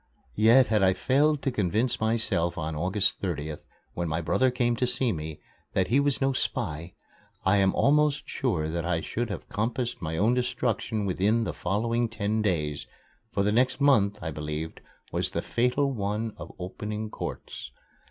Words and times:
Yet 0.33 0.69
had 0.69 0.81
I 0.81 0.93
failed 0.93 1.43
to 1.43 1.51
convince 1.51 1.99
myself 1.99 2.57
on 2.57 2.75
August 2.75 3.21
30th, 3.21 3.59
when 3.93 4.09
my 4.09 4.19
brother 4.19 4.49
came 4.49 4.75
to 4.77 4.87
see 4.87 5.11
me, 5.11 5.39
that 5.73 5.89
he 5.89 5.99
was 5.99 6.19
no 6.19 6.33
spy, 6.33 6.95
I 7.45 7.57
am 7.57 7.75
almost 7.75 8.23
sure 8.27 8.67
that 8.67 8.83
I 8.83 9.01
should 9.01 9.29
have 9.29 9.47
compassed 9.47 10.01
my 10.01 10.17
own 10.17 10.33
destruction 10.33 11.05
within 11.05 11.43
the 11.43 11.53
following 11.53 12.09
ten 12.09 12.41
days, 12.41 12.87
for 13.31 13.43
the 13.43 13.51
next 13.51 13.79
month, 13.79 14.17
I 14.23 14.31
believed, 14.31 14.81
was 15.11 15.29
the 15.33 15.43
fatal 15.43 15.91
one 15.93 16.33
of 16.35 16.51
opening 16.57 17.11
courts. 17.11 17.69